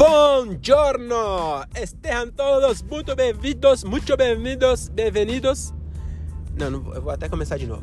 Buongiorno! 0.00 1.62
Estejam 1.76 2.30
todos 2.30 2.80
muito 2.80 3.14
bem-vindos, 3.14 3.84
muito 3.84 4.16
bem-vindos, 4.16 4.88
bem-vindos. 4.88 5.74
Não, 6.58 6.70
não, 6.70 6.94
eu 6.94 7.02
vou 7.02 7.12
até 7.12 7.28
começar 7.28 7.58
de 7.58 7.66
novo. 7.66 7.82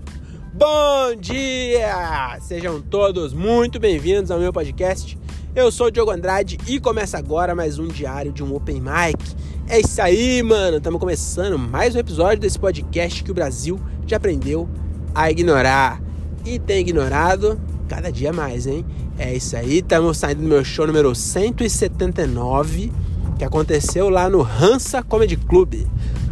Bom 0.51 1.15
dia! 1.15 2.39
Sejam 2.41 2.81
todos 2.81 3.33
muito 3.33 3.79
bem-vindos 3.79 4.31
ao 4.31 4.39
meu 4.39 4.51
podcast. 4.51 5.15
Eu 5.55 5.71
sou 5.71 5.87
o 5.87 5.91
Diogo 5.91 6.09
Andrade 6.09 6.57
e 6.67 6.79
começa 6.79 7.19
agora 7.19 7.53
mais 7.53 7.77
um 7.77 7.87
diário 7.87 8.31
de 8.31 8.43
um 8.43 8.51
Open 8.55 8.81
Mic. 8.81 9.35
É 9.69 9.79
isso 9.79 10.01
aí, 10.01 10.41
mano! 10.41 10.77
Estamos 10.77 10.99
começando 10.99 11.59
mais 11.59 11.95
um 11.95 11.99
episódio 11.99 12.39
desse 12.39 12.57
podcast 12.57 13.23
que 13.23 13.29
o 13.29 13.35
Brasil 13.35 13.79
já 14.07 14.17
aprendeu 14.17 14.67
a 15.13 15.29
ignorar. 15.29 16.01
E 16.43 16.57
tem 16.57 16.79
ignorado 16.79 17.61
cada 17.87 18.11
dia 18.11 18.33
mais, 18.33 18.67
hein? 18.67 18.85
É 19.17 19.33
isso 19.33 19.55
aí, 19.55 19.79
estamos 19.79 20.17
saindo 20.17 20.41
do 20.41 20.47
meu 20.47 20.63
show 20.63 20.85
número 20.85 21.15
179, 21.15 22.91
que 23.37 23.45
aconteceu 23.45 24.09
lá 24.09 24.29
no 24.29 24.41
Hansa 24.41 25.01
Comedy 25.01 25.37
Club. 25.37 25.87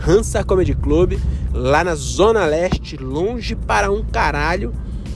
Hansa 0.06 0.44
Comedy 0.44 0.76
Club, 0.76 1.18
lá 1.54 1.84
na 1.84 1.96
Zona 1.96 2.46
Leste, 2.46 2.98
longe 2.98 3.56
para 3.56 3.92
um 3.92 4.04
caralho. 4.04 4.74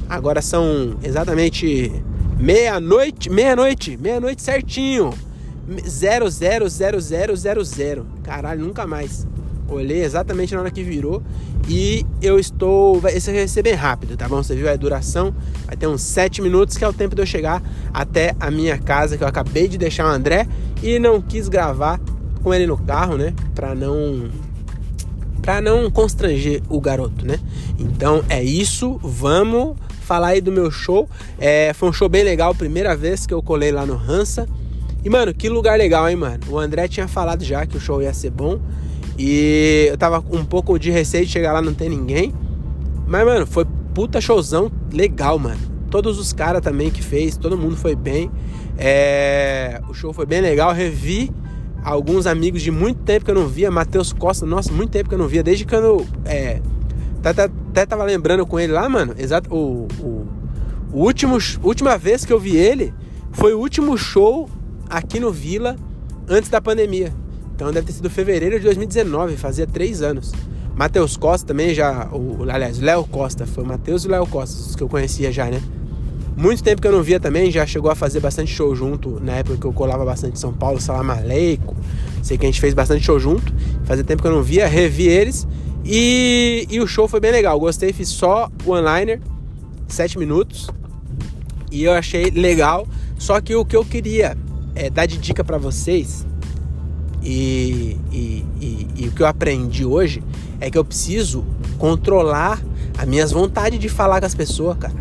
Agora 0.08 0.42
são 0.42 0.96
exatamente 1.04 1.92
meia-noite, 2.40 3.30
meia-noite, 3.30 3.98
meia-noite 3.98 4.42
certinho. 4.42 5.14
000000. 5.70 8.06
Caralho, 8.24 8.66
nunca 8.66 8.88
mais. 8.88 9.28
Olhei 9.70 10.04
exatamente 10.04 10.54
na 10.54 10.62
hora 10.62 10.72
que 10.72 10.84
virou 10.84 11.22
e 11.68 12.06
eu 12.22 12.40
estou. 12.40 13.02
Esse 13.08 13.32
vai 13.32 13.48
ser 13.48 13.62
bem 13.62 13.74
rápido, 13.74 14.18
tá 14.18 14.28
bom? 14.28 14.42
Você 14.42 14.56
viu 14.56 14.70
a 14.70 14.76
duração? 14.76 15.34
Vai 15.66 15.76
ter 15.76 15.88
uns 15.88 16.02
7 16.02 16.42
minutos, 16.42 16.78
que 16.78 16.84
é 16.84 16.88
o 16.88 16.94
tempo 16.94 17.16
de 17.16 17.22
eu 17.22 17.26
chegar 17.26 17.62
até 17.94 18.36
a 18.40 18.50
minha 18.50 18.78
casa, 18.78 19.18
que 19.18 19.24
eu 19.24 19.28
acabei 19.28 19.68
de 19.68 19.78
deixar 19.78 20.06
o 20.06 20.10
André 20.10 20.48
e 20.82 20.98
não 20.98 21.22
quis 21.22 21.48
gravar 21.48 22.00
com 22.42 22.54
ele 22.54 22.66
no 22.66 22.78
carro, 22.78 23.18
né? 23.18 23.34
Pra 23.54 23.76
não. 23.76 24.30
Pra 25.42 25.62
não 25.62 25.90
constranger 25.90 26.62
o 26.70 26.82
garoto, 26.82 27.26
né? 27.26 27.40
Então 27.78 28.24
é 28.30 28.44
isso, 28.44 29.00
vamos 29.02 29.76
falar 30.02 30.30
aí 30.30 30.42
do 30.42 30.52
meu 30.52 30.72
show. 30.72 31.08
É, 31.38 31.72
foi 31.74 31.90
um 31.90 31.94
show 31.94 32.10
bem 32.10 32.24
legal, 32.24 32.54
primeira 32.54 32.96
vez 32.96 33.26
que 33.26 33.34
eu 33.34 33.42
colei 33.42 33.72
lá 33.72 33.86
no 33.86 33.96
Hansa. 33.96 34.48
E, 35.04 35.10
mano, 35.10 35.34
que 35.34 35.48
lugar 35.48 35.78
legal, 35.78 36.10
hein, 36.10 36.16
mano? 36.16 36.40
O 36.50 36.60
André 36.60 36.88
tinha 36.88 37.08
falado 37.08 37.44
já 37.44 37.66
que 37.66 37.78
o 37.78 37.80
show 37.80 38.02
ia 38.02 38.14
ser 38.14 38.32
bom. 38.32 38.60
E 39.20 39.88
eu 39.90 39.98
tava 39.98 40.22
com 40.22 40.38
um 40.38 40.46
pouco 40.46 40.80
de 40.80 40.90
receio 40.90 41.26
de 41.26 41.32
chegar 41.32 41.52
lá 41.52 41.62
não 41.62 41.74
ter 41.74 41.90
ninguém. 41.90 42.34
Mas, 43.06 43.26
mano, 43.26 43.46
foi 43.46 43.66
puta 43.94 44.22
showzão 44.22 44.72
legal, 44.94 45.38
mano. 45.38 45.60
Todos 45.92 46.18
os 46.18 46.32
caras 46.32 46.62
também 46.62 46.90
que 46.90 47.04
fez, 47.04 47.36
todo 47.36 47.58
mundo 47.58 47.76
foi 47.76 47.98
bem. 47.98 48.32
É... 48.78 49.82
O 49.90 49.94
show 49.94 50.14
foi 50.14 50.26
bem 50.26 50.40
legal. 50.40 50.72
Revi 50.72 51.30
alguns 51.84 52.26
amigos 52.26 52.62
de 52.62 52.72
muito 52.72 53.02
tempo 53.02 53.26
que 53.26 53.32
eu 53.32 53.36
não 53.36 53.46
via. 53.46 53.70
Matheus 53.70 54.14
Costa, 54.14 54.46
nossa, 54.46 54.72
muito 54.72 54.92
tempo 54.92 55.10
que 55.10 55.16
eu 55.16 55.20
não 55.20 55.28
via. 55.28 55.44
Desde 55.44 55.66
eu. 55.70 56.08
É... 56.24 56.62
Até, 57.22 57.44
até 57.44 57.86
tava 57.86 58.06
lembrando 58.06 58.46
com 58.46 58.58
ele 58.58 58.72
lá, 58.72 58.88
mano. 58.88 59.14
Exato. 59.18 59.54
O, 59.54 59.86
o, 60.00 60.28
o 60.94 61.04
último, 61.04 61.38
última 61.62 61.98
vez 61.98 62.24
que 62.24 62.32
eu 62.32 62.40
vi 62.40 62.56
ele 62.56 62.94
foi 63.34 63.54
o 63.54 63.60
último 63.60 63.98
show 63.98 64.50
aqui 64.90 65.20
no 65.20 65.30
Vila 65.30 65.76
antes 66.26 66.50
da 66.50 66.62
pandemia. 66.62 67.14
Então 67.60 67.74
deve 67.74 67.88
ter 67.88 67.92
sido 67.92 68.10
fevereiro 68.10 68.58
de 68.58 68.64
2019, 68.64 69.36
fazia 69.36 69.68
três 69.68 70.02
anos. 70.02 70.32
Matheus 70.78 71.18
Costa 71.18 71.46
também 71.46 71.74
já, 71.74 72.08
o, 72.08 72.50
aliás, 72.50 72.80
Léo 72.80 73.04
Costa, 73.04 73.46
foi 73.46 73.66
Matheus 73.66 74.06
e 74.06 74.08
Léo 74.08 74.26
Costa, 74.26 74.62
os 74.62 74.78
que 74.78 74.82
eu 74.82 74.88
conhecia 74.88 75.30
já, 75.30 75.48
né? 75.48 75.62
Muito 76.38 76.64
tempo 76.64 76.82
que 76.82 76.88
eu 76.88 76.92
não 76.94 77.04
via 77.04 77.20
também, 77.20 77.52
já 77.52 77.66
chegou 77.66 77.92
a 77.92 77.96
fazer 77.96 78.22
bastante 78.22 78.50
show 78.50 78.74
junto, 78.74 79.20
na 79.20 79.34
época 79.34 79.58
que 79.58 79.66
eu 79.66 79.74
colava 79.74 80.06
bastante 80.06 80.36
em 80.36 80.40
São 80.40 80.54
Paulo, 80.54 80.80
Salam 80.80 81.12
Aleico, 81.12 81.76
sei 82.24 82.38
que 82.38 82.46
a 82.46 82.48
gente 82.50 82.62
fez 82.62 82.74
bastante 82.74 83.04
show 83.04 83.20
junto, 83.20 83.54
fazia 83.84 84.06
tempo 84.06 84.22
que 84.22 84.28
eu 84.30 84.34
não 84.34 84.42
via, 84.42 84.66
revi 84.66 85.10
eles, 85.10 85.46
e, 85.84 86.66
e 86.70 86.80
o 86.80 86.88
show 86.88 87.10
foi 87.10 87.20
bem 87.20 87.34
legal, 87.34 87.60
gostei, 87.60 87.92
fiz 87.92 88.08
só 88.08 88.50
o 88.64 88.72
one-liner, 88.72 89.20
sete 89.86 90.18
minutos, 90.18 90.70
e 91.70 91.84
eu 91.84 91.92
achei 91.92 92.32
legal, 92.32 92.88
só 93.18 93.42
que 93.42 93.54
o 93.54 93.66
que 93.66 93.76
eu 93.76 93.84
queria 93.84 94.38
é, 94.76 94.90
dar 94.90 95.06
de 95.06 95.18
dica 95.18 95.44
para 95.44 95.58
vocês 95.58 96.26
e, 97.32 97.96
e, 98.12 98.46
e, 98.60 98.88
e, 98.96 99.08
o 99.08 99.12
que 99.12 99.22
eu 99.22 99.28
aprendi 99.28 99.86
hoje 99.86 100.24
é 100.60 100.72
que 100.72 100.76
eu 100.76 100.84
preciso 100.84 101.46
controlar 101.78 102.60
as 102.98 103.08
minhas 103.08 103.32
vontades 103.32 103.80
de 103.80 103.88
falar 103.88 104.20
com 104.20 104.26
as 104.26 104.34
pessoas, 104.34 104.76
cara. 104.80 104.96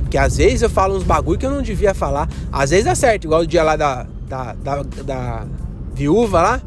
Porque 0.00 0.16
às 0.16 0.38
vezes 0.38 0.62
eu 0.62 0.70
falo 0.70 0.96
uns 0.96 1.02
bagulho 1.02 1.38
que 1.38 1.44
eu 1.44 1.50
não 1.50 1.60
devia 1.60 1.92
falar. 1.92 2.30
Às 2.50 2.70
vezes 2.70 2.86
é 2.86 2.94
certo, 2.94 3.24
igual 3.24 3.42
o 3.42 3.46
dia 3.46 3.62
lá 3.62 3.76
da, 3.76 4.06
da, 4.26 4.54
da, 4.54 4.82
da 5.04 5.46
viúva 5.94 6.40
lá. 6.40 6.62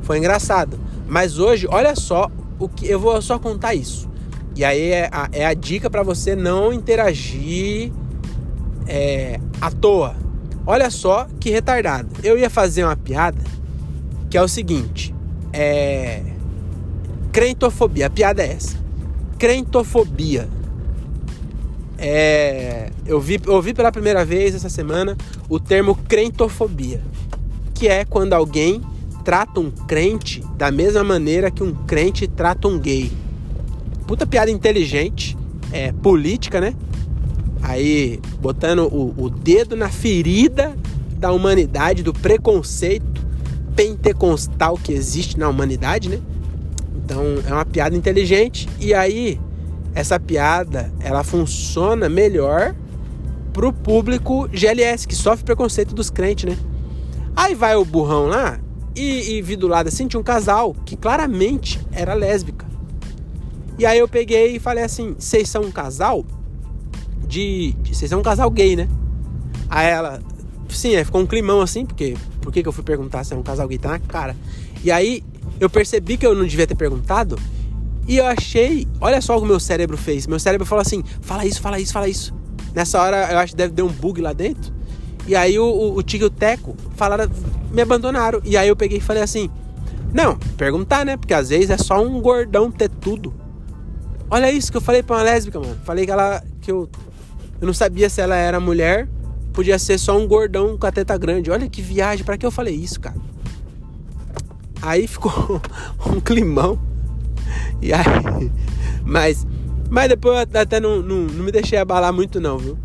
Foi 0.00 0.16
engraçado. 0.16 0.80
Mas 1.06 1.38
hoje, 1.38 1.66
olha 1.68 1.94
só 1.94 2.30
o 2.58 2.70
que 2.70 2.88
eu 2.88 2.98
vou 2.98 3.20
só 3.20 3.38
contar 3.38 3.74
isso. 3.74 4.08
E 4.56 4.64
aí 4.64 4.92
é 4.92 5.10
a, 5.12 5.28
é 5.30 5.44
a 5.44 5.52
dica 5.52 5.90
para 5.90 6.02
você 6.02 6.34
não 6.34 6.72
interagir 6.72 7.92
é, 8.86 9.38
à 9.60 9.70
toa. 9.70 10.16
Olha 10.66 10.88
só 10.88 11.26
que 11.38 11.50
retardado. 11.50 12.08
Eu 12.22 12.38
ia 12.38 12.48
fazer 12.48 12.82
uma 12.82 12.96
piada 12.96 13.52
que 14.32 14.38
é 14.38 14.42
o 14.42 14.48
seguinte: 14.48 15.14
é. 15.52 16.22
Crentofobia, 17.30 18.06
a 18.06 18.10
piada 18.10 18.42
é 18.42 18.52
essa. 18.52 18.78
Crentofobia. 19.38 20.48
É, 21.98 22.90
eu 23.06 23.20
vi, 23.20 23.38
eu 23.44 23.52
ouvi 23.52 23.74
pela 23.74 23.92
primeira 23.92 24.24
vez 24.24 24.54
essa 24.54 24.70
semana 24.70 25.16
o 25.50 25.60
termo 25.60 25.94
crentofobia, 25.94 27.02
que 27.74 27.88
é 27.88 28.06
quando 28.06 28.32
alguém 28.32 28.80
trata 29.22 29.60
um 29.60 29.70
crente 29.70 30.42
da 30.56 30.70
mesma 30.70 31.04
maneira 31.04 31.50
que 31.50 31.62
um 31.62 31.74
crente 31.86 32.26
trata 32.26 32.66
um 32.66 32.78
gay. 32.78 33.12
Puta 34.06 34.26
piada 34.26 34.50
inteligente, 34.50 35.36
é 35.70 35.92
política, 35.92 36.58
né? 36.58 36.74
Aí 37.62 38.18
botando 38.40 38.88
o, 38.90 39.14
o 39.16 39.28
dedo 39.28 39.76
na 39.76 39.90
ferida 39.90 40.74
da 41.18 41.32
humanidade, 41.32 42.02
do 42.02 42.14
preconceito 42.14 43.11
pentecostal 43.74 44.76
que 44.76 44.92
existe 44.92 45.38
na 45.38 45.48
humanidade, 45.48 46.08
né? 46.08 46.20
Então 47.04 47.22
é 47.46 47.52
uma 47.52 47.64
piada 47.64 47.96
inteligente 47.96 48.68
e 48.78 48.94
aí 48.94 49.40
essa 49.94 50.18
piada 50.18 50.92
ela 51.00 51.22
funciona 51.22 52.08
melhor 52.08 52.74
pro 53.52 53.72
público 53.72 54.48
GLS 54.48 55.06
que 55.06 55.14
sofre 55.14 55.44
preconceito 55.44 55.94
dos 55.94 56.10
crentes, 56.10 56.50
né? 56.50 56.58
Aí 57.34 57.54
vai 57.54 57.76
o 57.76 57.84
burrão 57.84 58.26
lá 58.26 58.58
e, 58.94 59.32
e 59.34 59.42
vi 59.42 59.56
do 59.56 59.66
lado 59.66 59.88
assim 59.88 60.06
tinha 60.06 60.20
um 60.20 60.24
casal 60.24 60.74
que 60.84 60.96
claramente 60.96 61.80
era 61.92 62.14
lésbica. 62.14 62.72
E 63.78 63.86
aí 63.86 63.98
eu 63.98 64.08
peguei 64.08 64.56
e 64.56 64.58
falei 64.58 64.84
assim: 64.84 65.16
vocês 65.18 65.48
são 65.48 65.62
um 65.62 65.70
casal 65.70 66.24
de. 67.26 67.74
Vocês 67.84 68.08
são 68.10 68.20
um 68.20 68.22
casal 68.22 68.50
gay, 68.50 68.76
né? 68.76 68.88
Aí 69.68 69.88
ela, 69.88 70.20
sim, 70.74 70.94
é, 70.94 71.04
ficou 71.04 71.20
um 71.20 71.26
climão 71.26 71.60
assim, 71.60 71.84
porque 71.84 72.16
por 72.40 72.52
que, 72.52 72.66
eu 72.66 72.72
fui 72.72 72.84
perguntar 72.84 73.24
se 73.24 73.32
é 73.32 73.36
um 73.36 73.42
casal 73.42 73.68
gay? 73.68 73.78
Tá 73.78 73.90
na 73.90 73.98
cara. 73.98 74.36
E 74.82 74.90
aí 74.90 75.22
eu 75.60 75.70
percebi 75.70 76.16
que 76.16 76.26
eu 76.26 76.34
não 76.34 76.46
devia 76.46 76.66
ter 76.66 76.74
perguntado. 76.74 77.38
E 78.06 78.16
eu 78.16 78.26
achei, 78.26 78.88
olha 79.00 79.20
só 79.20 79.36
o 79.36 79.40
que 79.40 79.46
meu 79.46 79.60
cérebro 79.60 79.96
fez. 79.96 80.26
Meu 80.26 80.40
cérebro 80.40 80.66
falou 80.66 80.82
assim: 80.82 81.04
fala 81.20 81.46
isso, 81.46 81.60
fala 81.60 81.78
isso, 81.78 81.92
fala 81.92 82.08
isso. 82.08 82.34
Nessa 82.74 83.00
hora 83.00 83.32
eu 83.32 83.38
acho 83.38 83.52
que 83.52 83.56
deve 83.56 83.72
ter 83.72 83.82
um 83.82 83.88
bug 83.88 84.20
lá 84.20 84.32
dentro. 84.32 84.72
E 85.26 85.36
aí 85.36 85.58
o, 85.58 85.64
o, 85.64 85.96
o 85.96 86.02
Tico 86.02 86.24
e 86.24 86.26
o 86.26 86.30
Teco 86.30 86.76
falaram, 86.96 87.30
me 87.70 87.80
abandonaram. 87.80 88.40
E 88.44 88.56
aí 88.56 88.68
eu 88.68 88.74
peguei 88.74 88.98
e 88.98 89.00
falei 89.00 89.22
assim: 89.22 89.48
não, 90.12 90.36
perguntar, 90.56 91.04
né? 91.04 91.16
Porque 91.16 91.32
às 91.32 91.48
vezes 91.48 91.70
é 91.70 91.78
só 91.78 92.02
um 92.02 92.20
gordão 92.20 92.70
ter 92.70 92.88
tudo. 92.88 93.32
Olha 94.28 94.50
isso 94.50 94.70
que 94.70 94.76
eu 94.76 94.80
falei 94.80 95.02
pra 95.02 95.16
uma 95.16 95.22
lésbica, 95.22 95.60
mano. 95.60 95.78
Falei 95.84 96.04
que 96.04 96.10
ela. 96.10 96.42
que 96.60 96.70
eu. 96.70 96.88
Eu 97.60 97.66
não 97.66 97.74
sabia 97.74 98.10
se 98.10 98.20
ela 98.20 98.34
era 98.34 98.58
mulher 98.58 99.08
podia 99.52 99.78
ser 99.78 99.98
só 99.98 100.18
um 100.18 100.26
gordão 100.26 100.76
com 100.76 100.86
a 100.86 100.92
teta 100.92 101.16
grande. 101.16 101.50
Olha 101.50 101.68
que 101.68 101.82
viagem, 101.82 102.24
para 102.24 102.36
que 102.36 102.44
eu 102.44 102.50
falei 102.50 102.74
isso, 102.74 102.98
cara? 103.00 103.16
Aí 104.80 105.06
ficou 105.06 105.60
um 106.06 106.20
climão. 106.20 106.78
E 107.80 107.92
aí. 107.92 108.50
Mas. 109.04 109.46
Mas 109.88 110.08
depois 110.08 110.48
eu 110.54 110.60
até 110.60 110.80
não, 110.80 111.02
não, 111.02 111.18
não 111.24 111.44
me 111.44 111.52
deixei 111.52 111.78
abalar 111.78 112.12
muito, 112.12 112.40
não, 112.40 112.56
viu? 112.56 112.78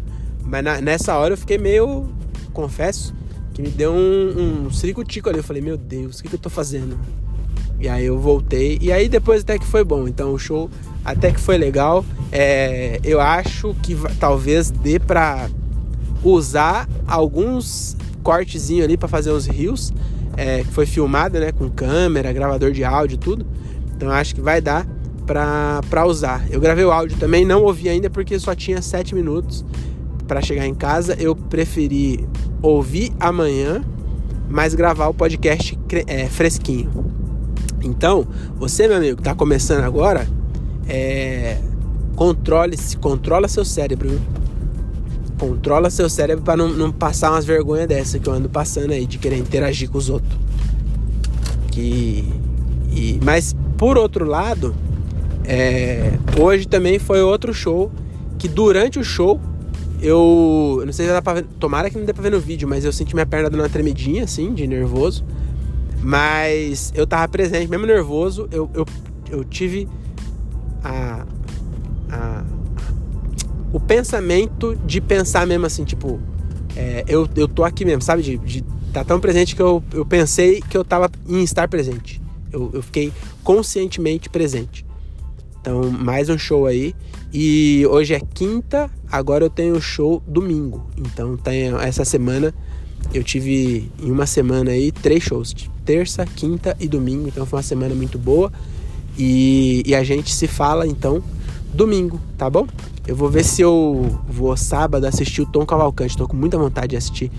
Mas 0.44 0.64
na, 0.64 0.82
nessa 0.82 1.16
hora 1.18 1.34
eu 1.34 1.38
fiquei 1.38 1.58
meio. 1.58 2.10
Confesso 2.54 3.16
que 3.54 3.62
me 3.62 3.70
deu 3.70 3.94
um, 3.94 4.66
um 4.66 4.72
ciricutico 4.72 5.30
ali. 5.30 5.40
Eu 5.40 5.44
falei, 5.44 5.62
meu 5.62 5.78
Deus, 5.78 6.20
o 6.20 6.24
que, 6.24 6.30
que 6.30 6.36
eu 6.36 6.40
tô 6.40 6.50
fazendo? 6.50 7.00
E 7.80 7.88
aí 7.88 8.06
eu 8.06 8.20
voltei. 8.20 8.78
E 8.82 8.92
aí 8.92 9.08
depois 9.08 9.42
até 9.42 9.58
que 9.58 9.66
foi 9.66 9.84
bom. 9.84 10.08
Então 10.08 10.34
o 10.34 10.40
show 10.40 10.70
até 11.06 11.32
que 11.32 11.40
foi 11.40 11.58
legal. 11.58 12.04
É, 12.32 13.00
eu 13.04 13.22
acho 13.22 13.74
que 13.82 13.96
talvez 14.20 14.70
dê 14.70 15.00
pra 15.00 15.50
usar 16.24 16.88
alguns 17.08 17.96
cortezinhos 18.24 18.86
ali 18.86 18.98
para 18.98 19.08
fazer 19.08 19.32
uns 19.32 19.46
rios, 19.46 19.94
é, 20.36 20.64
que 20.64 20.72
foi 20.72 20.86
filmado, 20.86 21.40
né, 21.40 21.52
com 21.52 21.70
câmera, 21.70 22.32
gravador 22.32 22.72
de 22.72 22.84
áudio, 22.84 23.18
tudo. 23.18 23.46
Então 23.96 24.10
acho 24.10 24.36
que 24.36 24.42
vai 24.42 24.62
dar 24.62 24.86
para 25.26 26.06
usar. 26.06 26.46
Eu 26.50 26.60
gravei 26.60 26.86
o 26.86 26.92
áudio 26.92 27.18
também, 27.18 27.46
não 27.46 27.64
ouvi 27.64 27.90
ainda 27.90 28.10
porque 28.10 28.38
só 28.40 28.56
tinha 28.56 28.82
7 28.82 29.14
minutos 29.16 29.66
para 30.28 30.42
chegar 30.42 30.66
em 30.66 30.76
casa. 30.76 31.16
Eu 31.20 31.36
preferi 31.36 32.28
ouvir 32.62 33.12
amanhã 33.20 33.84
mas 34.50 34.74
gravar 34.74 35.08
o 35.08 35.14
podcast 35.14 35.78
é, 36.08 36.28
fresquinho. 36.28 36.90
Então, 37.82 38.28
você, 38.58 38.88
meu 38.88 38.98
amigo, 38.98 39.18
que 39.18 39.24
tá 39.24 39.36
começando 39.36 39.84
agora, 39.84 40.28
é, 40.88 41.58
controle-se, 42.16 42.98
controla 42.98 43.48
seu 43.48 43.66
cérebro? 43.66 44.20
Controla 45.38 45.90
seu 45.90 46.10
cérebro 46.10 46.44
para 46.44 46.58
não, 46.58 46.70
não 46.70 46.92
passar 46.92 47.32
umas 47.32 47.46
vergonhas 47.46 47.88
dessa 47.88 48.18
que 48.18 48.28
eu 48.28 48.34
ando 48.34 48.50
passando 48.50 48.92
aí, 48.92 49.06
de 49.06 49.18
querer 49.18 49.38
interagir 49.38 49.90
com 49.90 49.98
os 49.98 50.10
outros. 50.10 50.38
Que, 51.72 52.28
e, 52.92 53.20
mas, 53.24 53.56
por 53.78 53.98
outro 53.98 54.26
lado, 54.26 54.76
é, 55.46 56.14
hoje 56.40 56.68
também 56.68 56.98
foi 56.98 57.22
outro 57.22 57.54
show 57.54 57.92
que 58.38 58.48
durante 58.48 59.00
o 59.00 59.04
show 59.04 59.40
eu. 60.02 60.82
Não 60.86 60.94
sei 60.94 61.06
se 61.06 61.12
dá 61.12 61.22
pra 61.22 61.34
ver. 61.34 61.46
Tomara 61.60 61.90
que 61.90 61.98
não 61.98 62.06
dê 62.06 62.14
pra 62.14 62.24
ver 62.24 62.32
no 62.32 62.40
vídeo, 62.40 62.68
mas 62.68 62.86
eu 62.86 62.92
senti 62.92 63.14
minha 63.14 63.26
perna 63.26 63.50
dando 63.50 63.62
uma 63.62 63.70
tremidinha, 63.70 64.24
assim, 64.24 64.54
de 64.54 64.68
nervoso. 64.68 65.24
Mas 66.02 66.92
eu 66.96 67.08
tava 67.08 67.28
presente, 67.28 67.68
mesmo 67.68 67.86
nervoso, 67.86 68.48
eu, 68.52 68.70
eu, 68.74 68.86
eu 69.30 69.44
tive 69.44 69.88
a, 70.84 71.26
o 73.78 73.80
pensamento 73.80 74.76
de 74.88 75.00
pensar 75.00 75.46
mesmo 75.46 75.68
assim, 75.68 75.84
tipo, 75.84 76.20
é, 76.76 77.06
eu, 77.08 77.30
eu 77.36 77.48
tô 77.48 77.64
aqui 77.64 77.86
mesmo, 77.86 78.02
sabe? 78.02 78.24
De, 78.24 78.38
de 78.40 78.64
tá 78.92 79.04
tão 79.04 79.20
presente 79.20 79.56
que 79.56 79.62
eu, 79.62 79.84
eu 79.94 80.04
pensei 80.04 80.62
que 80.62 80.76
eu 80.76 80.84
tava 80.84 81.12
em 81.30 81.44
estar 81.44 81.68
presente. 81.68 82.20
Eu, 82.52 82.72
eu 82.74 82.82
fiquei 82.82 83.14
conscientemente 83.44 84.30
presente. 84.30 84.84
Então, 85.62 85.92
mais 85.92 86.28
um 86.28 86.40
show 86.40 86.66
aí. 86.66 86.96
E 87.32 87.86
hoje 87.88 88.16
é 88.16 88.20
quinta, 88.20 88.90
agora 89.12 89.46
eu 89.46 89.50
tenho 89.50 89.80
show 89.80 90.24
domingo. 90.28 90.88
Então, 90.98 91.38
tem, 91.38 91.68
essa 91.80 92.04
semana 92.04 92.56
eu 93.14 93.24
tive 93.24 93.92
em 94.02 94.10
uma 94.10 94.26
semana 94.26 94.72
aí 94.72 94.92
três 94.92 95.22
shows: 95.22 95.54
terça, 95.86 96.26
quinta 96.26 96.76
e 96.80 96.88
domingo. 96.88 97.28
Então, 97.28 97.46
foi 97.46 97.58
uma 97.58 97.64
semana 97.64 97.94
muito 97.94 98.18
boa. 98.18 98.52
E, 99.16 99.84
e 99.86 99.94
a 99.94 100.04
gente 100.04 100.34
se 100.34 100.48
fala 100.48 100.88
então 100.88 101.24
domingo, 101.72 102.20
tá 102.36 102.50
bom? 102.50 102.66
Eu 103.08 103.16
vou 103.16 103.30
ver 103.30 103.46
se 103.46 103.62
eu 103.62 104.22
vou 104.28 104.56
sábado 104.58 105.06
assistir 105.06 105.42
o 105.42 105.46
Tom 105.46 105.66
Cavalcante. 105.66 106.18
Tô 106.18 106.28
com 106.28 106.36
muita 106.36 106.58
vontade 106.58 106.90
de 106.90 106.98
assistir. 106.98 107.32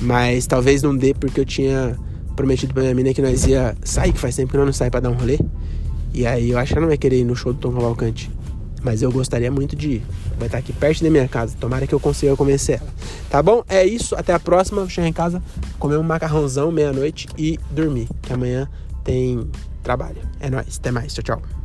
Mas 0.00 0.46
talvez 0.46 0.82
não 0.82 0.96
dê 0.96 1.12
porque 1.12 1.40
eu 1.40 1.44
tinha 1.44 1.96
prometido 2.34 2.72
pra 2.72 2.82
minha 2.82 2.94
mina 2.94 3.12
que 3.12 3.22
nós 3.22 3.46
ia 3.46 3.76
sair, 3.84 4.12
que 4.12 4.18
faz 4.18 4.34
tempo 4.34 4.50
que 4.50 4.56
nós 4.56 4.66
não 4.66 4.72
sai 4.72 4.90
pra 4.90 5.00
dar 5.00 5.10
um 5.10 5.14
rolê. 5.14 5.38
E 6.12 6.26
aí 6.26 6.50
eu 6.50 6.58
acho 6.58 6.72
que 6.72 6.78
ela 6.78 6.82
não 6.82 6.88
vai 6.88 6.96
querer 6.96 7.20
ir 7.20 7.24
no 7.24 7.36
show 7.36 7.52
do 7.52 7.58
Tom 7.58 7.72
Cavalcante. 7.72 8.30
Mas 8.82 9.02
eu 9.02 9.12
gostaria 9.12 9.50
muito 9.50 9.76
de 9.76 9.92
ir. 9.92 10.06
Vai 10.38 10.46
estar 10.46 10.58
aqui 10.58 10.72
perto 10.72 11.02
da 11.02 11.10
minha 11.10 11.28
casa. 11.28 11.54
Tomara 11.60 11.86
que 11.86 11.94
eu 11.94 12.00
consiga 12.00 12.34
convencer 12.36 12.80
ela. 12.80 12.88
Tá 13.30 13.42
bom? 13.42 13.62
É 13.68 13.84
isso. 13.84 14.14
Até 14.14 14.32
a 14.32 14.38
próxima. 14.38 14.82
Vou 14.82 14.90
chegar 14.90 15.08
em 15.08 15.12
casa, 15.12 15.42
comer 15.78 15.96
um 15.96 16.02
macarrãozão 16.02 16.70
meia-noite 16.70 17.26
e 17.36 17.58
dormir. 17.70 18.08
Que 18.22 18.32
amanhã 18.32 18.68
tem 19.02 19.48
trabalho. 19.82 20.22
É 20.40 20.50
nóis. 20.50 20.78
Até 20.78 20.90
mais. 20.90 21.14
Tchau, 21.14 21.22
tchau. 21.22 21.63